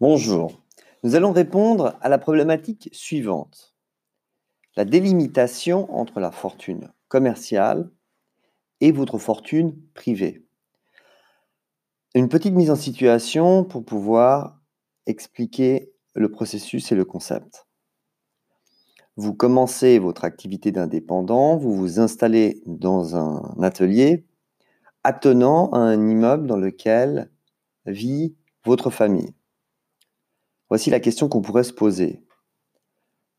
[0.00, 0.62] Bonjour.
[1.02, 3.74] Nous allons répondre à la problématique suivante.
[4.76, 7.90] La délimitation entre la fortune commerciale
[8.80, 10.46] et votre fortune privée.
[12.14, 14.60] Une petite mise en situation pour pouvoir
[15.06, 17.66] expliquer le processus et le concept.
[19.16, 24.28] Vous commencez votre activité d'indépendant, vous vous installez dans un atelier
[25.02, 27.32] attenant à un immeuble dans lequel
[27.84, 29.34] vit votre famille.
[30.68, 32.22] Voici la question qu'on pourrait se poser.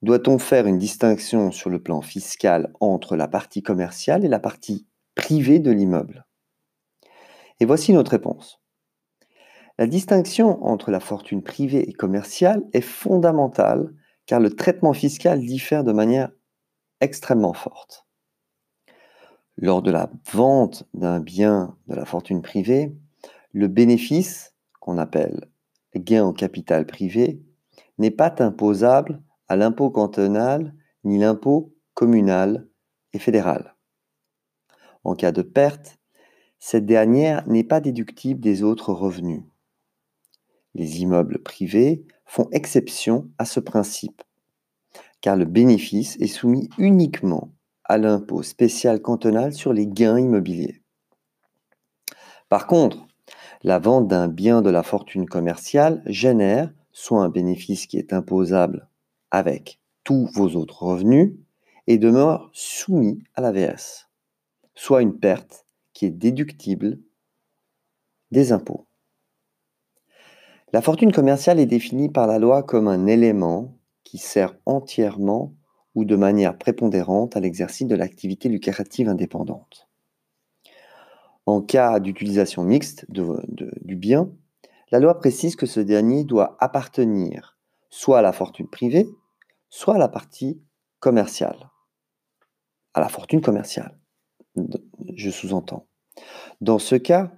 [0.02, 4.88] Doit-on faire une distinction sur le plan fiscal entre la partie commerciale et la partie
[5.14, 6.26] privée de l'immeuble?
[7.60, 8.62] Et voici notre réponse.
[9.78, 13.94] La distinction entre la fortune privée et commerciale est fondamentale
[14.26, 16.32] car le traitement fiscal diffère de manière
[17.02, 18.06] extrêmement forte.
[19.58, 22.96] Lors de la vente d'un bien de la fortune privée,
[23.52, 25.50] le bénéfice, qu'on appelle
[25.96, 27.42] gain au capital privé
[27.98, 30.74] n'est pas imposable à l'impôt cantonal
[31.04, 32.68] ni l'impôt communal
[33.14, 33.76] et fédéral.
[35.04, 35.98] En cas de perte,
[36.60, 39.44] cette dernière n'est pas déductible des autres revenus.
[40.76, 44.22] Les immeubles privés font exception à ce principe,
[45.22, 47.52] car le bénéfice est soumis uniquement
[47.86, 50.84] à l'impôt spécial cantonal sur les gains immobiliers.
[52.50, 53.08] Par contre,
[53.62, 58.88] la vente d'un bien de la fortune commerciale génère soit un bénéfice qui est imposable
[59.32, 61.34] avec tous vos autres revenus
[61.88, 64.08] et demeure soumis à l'AVS,
[64.76, 67.00] soit une perte qui est déductible
[68.32, 68.88] des impôts.
[70.72, 75.54] La fortune commerciale est définie par la loi comme un élément qui sert entièrement
[75.96, 79.89] ou de manière prépondérante à l'exercice de l'activité lucrative indépendante.
[81.50, 84.30] En cas d'utilisation mixte du bien,
[84.92, 87.58] la loi précise que ce dernier doit appartenir
[87.90, 89.10] soit à la fortune privée,
[89.68, 90.62] soit à la partie
[91.00, 91.72] commerciale.
[92.94, 93.98] À la fortune commerciale,
[95.16, 95.88] je sous-entends.
[96.62, 97.32] Dans ce cas,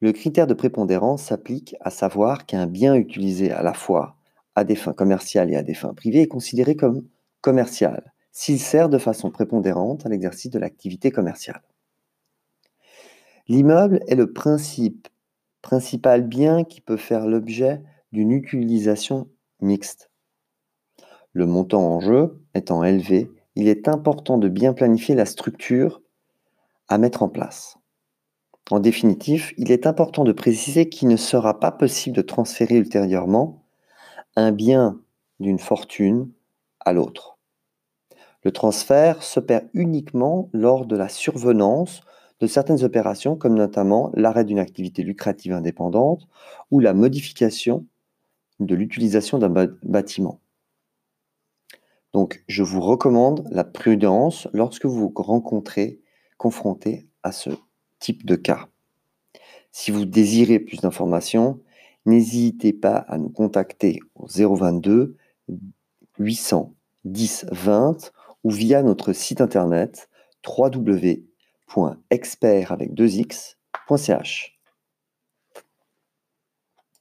[0.00, 4.16] le critère de prépondérance s'applique à savoir qu'un bien utilisé à la fois
[4.56, 7.06] à des fins commerciales et à des fins privées est considéré comme
[7.40, 11.62] commercial s'il sert de façon prépondérante à l'exercice de l'activité commerciale.
[13.46, 17.82] L'immeuble est le principal bien qui peut faire l'objet
[18.12, 19.28] d'une utilisation
[19.60, 20.10] mixte.
[21.32, 26.00] Le montant en jeu étant élevé, il est important de bien planifier la structure
[26.88, 27.76] à mettre en place.
[28.70, 33.66] En définitive, il est important de préciser qu'il ne sera pas possible de transférer ultérieurement
[34.36, 35.00] un bien
[35.38, 36.30] d'une fortune
[36.80, 37.38] à l'autre.
[38.42, 42.00] Le transfert se perd uniquement lors de la survenance
[42.40, 46.26] de certaines opérations, comme notamment l'arrêt d'une activité lucrative indépendante
[46.70, 47.86] ou la modification
[48.60, 50.40] de l'utilisation d'un bâtiment.
[52.12, 56.00] Donc, je vous recommande la prudence lorsque vous vous rencontrez
[56.36, 57.50] confronté à ce
[57.98, 58.68] type de cas.
[59.72, 61.60] Si vous désirez plus d'informations,
[62.06, 65.16] n'hésitez pas à nous contacter au 022
[66.18, 68.12] 810 20
[68.44, 70.08] ou via notre site internet
[70.46, 71.24] www
[72.10, 74.53] expert avec deux x.ch.